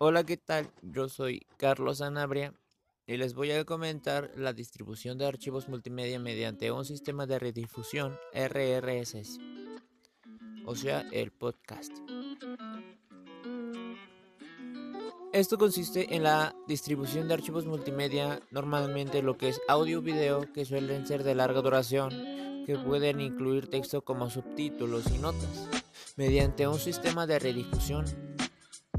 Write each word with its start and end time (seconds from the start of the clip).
Hola, 0.00 0.22
¿qué 0.22 0.36
tal? 0.36 0.70
Yo 0.80 1.08
soy 1.08 1.44
Carlos 1.56 2.02
Anabria 2.02 2.54
y 3.04 3.16
les 3.16 3.34
voy 3.34 3.50
a 3.50 3.64
comentar 3.64 4.30
la 4.36 4.52
distribución 4.52 5.18
de 5.18 5.26
archivos 5.26 5.68
multimedia 5.68 6.20
mediante 6.20 6.70
un 6.70 6.84
sistema 6.84 7.26
de 7.26 7.40
redifusión 7.40 8.16
RRSS, 8.32 9.40
o 10.66 10.76
sea, 10.76 11.00
el 11.10 11.32
podcast. 11.32 11.92
Esto 15.32 15.58
consiste 15.58 16.14
en 16.14 16.22
la 16.22 16.54
distribución 16.68 17.26
de 17.26 17.34
archivos 17.34 17.66
multimedia, 17.66 18.40
normalmente 18.52 19.20
lo 19.20 19.36
que 19.36 19.48
es 19.48 19.60
audio 19.66 20.00
video, 20.00 20.52
que 20.52 20.64
suelen 20.64 21.08
ser 21.08 21.24
de 21.24 21.34
larga 21.34 21.60
duración, 21.60 22.10
que 22.66 22.78
pueden 22.86 23.20
incluir 23.20 23.68
texto 23.68 24.02
como 24.02 24.30
subtítulos 24.30 25.10
y 25.10 25.18
notas, 25.18 25.68
mediante 26.16 26.68
un 26.68 26.78
sistema 26.78 27.26
de 27.26 27.40
redifusión 27.40 28.27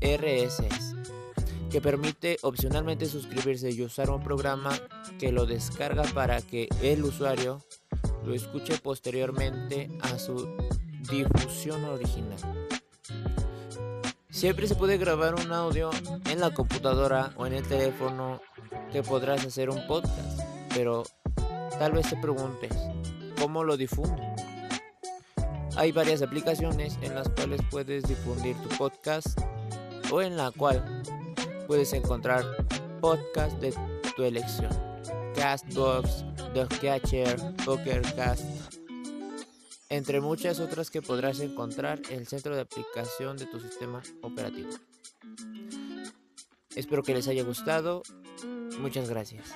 RSS, 0.00 0.94
que 1.70 1.80
permite 1.80 2.38
opcionalmente 2.42 3.06
suscribirse 3.06 3.70
y 3.70 3.82
usar 3.82 4.10
un 4.10 4.22
programa 4.22 4.72
que 5.18 5.32
lo 5.32 5.46
descarga 5.46 6.02
para 6.14 6.40
que 6.42 6.68
el 6.82 7.04
usuario 7.04 7.62
lo 8.24 8.34
escuche 8.34 8.78
posteriormente 8.78 9.88
a 10.02 10.18
su 10.18 10.48
difusión 11.10 11.84
original. 11.84 12.38
Siempre 14.30 14.66
se 14.66 14.74
puede 14.74 14.98
grabar 14.98 15.34
un 15.34 15.50
audio 15.52 15.90
en 16.30 16.40
la 16.40 16.52
computadora 16.52 17.32
o 17.36 17.46
en 17.46 17.54
el 17.54 17.66
teléfono 17.66 18.40
que 18.92 19.02
podrás 19.02 19.44
hacer 19.46 19.70
un 19.70 19.86
podcast, 19.86 20.40
pero 20.74 21.04
tal 21.78 21.92
vez 21.92 22.10
te 22.10 22.16
preguntes, 22.16 22.72
¿cómo 23.40 23.64
lo 23.64 23.76
difundo? 23.76 24.22
Hay 25.76 25.92
varias 25.92 26.22
aplicaciones 26.22 26.98
en 27.02 27.14
las 27.14 27.28
cuales 27.28 27.60
puedes 27.70 28.02
difundir 28.04 28.56
tu 28.56 28.68
podcast 28.76 29.38
o 30.16 30.22
en 30.22 30.34
la 30.38 30.50
cual 30.50 30.82
puedes 31.66 31.92
encontrar 31.92 32.42
podcasts 33.02 33.60
de 33.60 33.74
tu 34.16 34.24
elección. 34.24 34.70
Castbox, 35.34 36.24
Dogcatcher, 36.54 37.36
Pokercast, 37.66 38.42
entre 39.90 40.22
muchas 40.22 40.58
otras 40.58 40.88
que 40.88 41.02
podrás 41.02 41.40
encontrar 41.40 42.00
en 42.08 42.20
el 42.20 42.26
centro 42.26 42.54
de 42.54 42.62
aplicación 42.62 43.36
de 43.36 43.44
tu 43.44 43.60
sistema 43.60 44.02
operativo. 44.22 44.70
Espero 46.74 47.02
que 47.02 47.12
les 47.12 47.28
haya 47.28 47.42
gustado. 47.42 48.02
Muchas 48.78 49.10
gracias. 49.10 49.54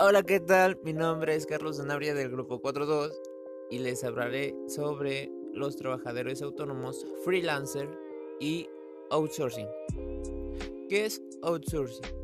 Hola, 0.00 0.24
¿qué 0.24 0.40
tal? 0.40 0.80
Mi 0.82 0.94
nombre 0.94 1.36
es 1.36 1.46
Carlos 1.46 1.76
Zanabria 1.76 2.12
del 2.12 2.30
Grupo 2.30 2.60
42 2.60 3.29
y 3.70 3.78
les 3.78 4.04
hablaré 4.04 4.54
sobre 4.66 5.30
los 5.52 5.76
trabajadores 5.76 6.42
autónomos, 6.42 7.06
freelancer 7.24 7.88
y 8.40 8.68
outsourcing. 9.10 9.68
¿Qué 10.88 11.06
es 11.06 11.22
outsourcing? 11.42 12.20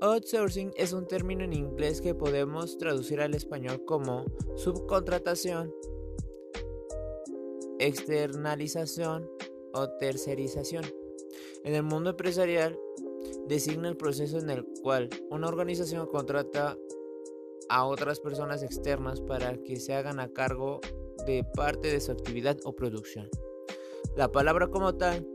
Outsourcing 0.00 0.72
es 0.76 0.92
un 0.92 1.06
término 1.06 1.44
en 1.44 1.54
inglés 1.54 2.00
que 2.00 2.14
podemos 2.14 2.76
traducir 2.76 3.20
al 3.20 3.34
español 3.34 3.82
como 3.86 4.26
subcontratación, 4.56 5.74
externalización 7.78 9.30
o 9.72 9.88
tercerización. 9.98 10.84
En 11.64 11.74
el 11.74 11.82
mundo 11.82 12.10
empresarial, 12.10 12.78
designa 13.48 13.88
el 13.88 13.96
proceso 13.96 14.38
en 14.38 14.50
el 14.50 14.64
cual 14.82 15.08
una 15.30 15.48
organización 15.48 16.06
contrata 16.06 16.76
a 17.68 17.86
otras 17.86 18.20
personas 18.20 18.62
externas 18.62 19.20
para 19.20 19.56
que 19.58 19.80
se 19.80 19.94
hagan 19.94 20.20
a 20.20 20.32
cargo 20.32 20.80
de 21.26 21.44
parte 21.54 21.88
de 21.88 22.00
su 22.00 22.12
actividad 22.12 22.58
o 22.64 22.74
producción. 22.74 23.28
La 24.16 24.30
palabra 24.30 24.68
como 24.68 24.94
tal 24.96 25.26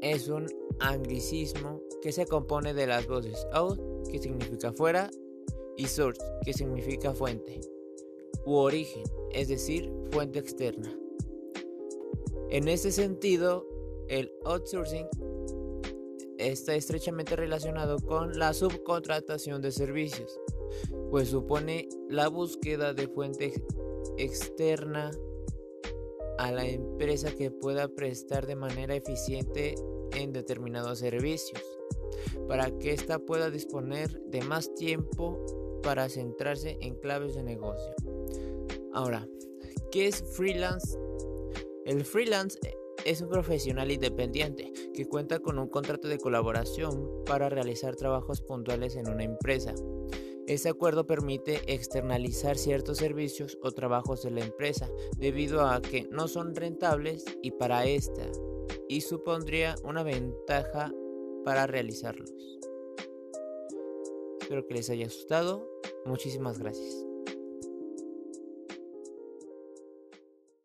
es 0.00 0.28
un 0.28 0.46
anglicismo 0.80 1.80
que 2.02 2.12
se 2.12 2.26
compone 2.26 2.74
de 2.74 2.86
las 2.86 3.06
voces 3.06 3.46
out, 3.52 3.78
que 4.10 4.18
significa 4.18 4.72
fuera, 4.72 5.10
y 5.76 5.86
source, 5.86 6.20
que 6.44 6.52
significa 6.52 7.14
fuente, 7.14 7.60
u 8.44 8.54
origen, 8.54 9.04
es 9.32 9.48
decir, 9.48 9.90
fuente 10.10 10.38
externa. 10.38 10.94
En 12.50 12.68
este 12.68 12.92
sentido, 12.92 13.66
el 14.08 14.30
outsourcing 14.44 15.06
está 16.36 16.74
estrechamente 16.74 17.36
relacionado 17.36 17.98
con 18.00 18.38
la 18.38 18.52
subcontratación 18.52 19.62
de 19.62 19.72
servicios, 19.72 20.38
pues 21.10 21.28
supone 21.28 21.88
la 22.08 22.28
búsqueda 22.28 22.94
de 22.94 23.08
fuente 23.08 23.52
externa 24.18 25.10
a 26.38 26.50
la 26.50 26.66
empresa 26.66 27.30
que 27.32 27.50
pueda 27.50 27.88
prestar 27.88 28.46
de 28.46 28.56
manera 28.56 28.94
eficiente 28.94 29.74
en 30.14 30.32
determinados 30.32 30.98
servicios, 30.98 31.62
para 32.48 32.70
que 32.78 32.92
ésta 32.92 33.18
pueda 33.18 33.50
disponer 33.50 34.20
de 34.26 34.42
más 34.42 34.74
tiempo 34.74 35.80
para 35.82 36.08
centrarse 36.08 36.78
en 36.80 36.94
claves 36.96 37.34
de 37.34 37.42
negocio. 37.42 37.94
Ahora, 38.92 39.28
¿qué 39.90 40.06
es 40.08 40.22
freelance? 40.36 40.98
El 41.84 42.04
freelance 42.04 42.58
es 43.04 43.20
un 43.20 43.28
profesional 43.28 43.90
independiente 43.90 44.72
que 44.94 45.06
cuenta 45.06 45.40
con 45.40 45.58
un 45.58 45.68
contrato 45.68 46.08
de 46.08 46.18
colaboración 46.18 47.24
para 47.24 47.48
realizar 47.48 47.96
trabajos 47.96 48.42
puntuales 48.42 48.96
en 48.96 49.08
una 49.08 49.24
empresa. 49.24 49.74
Este 50.46 50.68
acuerdo 50.68 51.06
permite 51.06 51.60
externalizar 51.72 52.58
ciertos 52.58 52.98
servicios 52.98 53.58
o 53.62 53.70
trabajos 53.70 54.22
de 54.22 54.32
la 54.32 54.40
empresa 54.40 54.90
debido 55.16 55.66
a 55.66 55.80
que 55.80 56.08
no 56.10 56.26
son 56.26 56.54
rentables 56.54 57.24
y 57.42 57.52
para 57.52 57.84
esta 57.84 58.22
y 58.88 59.02
supondría 59.02 59.76
una 59.84 60.02
ventaja 60.02 60.92
para 61.44 61.66
realizarlos. 61.66 62.32
Espero 64.40 64.66
que 64.66 64.74
les 64.74 64.90
haya 64.90 65.04
gustado. 65.04 65.70
Muchísimas 66.04 66.58
gracias. 66.58 67.11